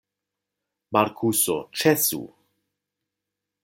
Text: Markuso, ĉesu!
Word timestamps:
Markuso, 0.97 1.59
ĉesu! 1.83 2.25